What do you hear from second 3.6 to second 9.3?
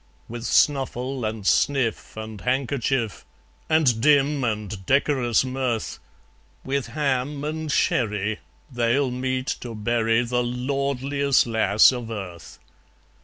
And dim and decorous mirth, With ham and sherry, they'll